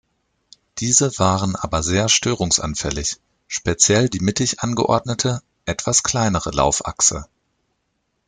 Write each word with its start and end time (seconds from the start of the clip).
Diese 0.79 1.19
waren 1.19 1.55
aber 1.55 1.83
sehr 1.83 2.09
störungsanfällig, 2.09 3.17
speziell 3.47 4.09
die 4.09 4.19
mittig 4.19 4.61
angeordnete, 4.61 5.43
etwas 5.65 6.01
kleinere 6.01 6.49
Laufachse. 6.49 7.27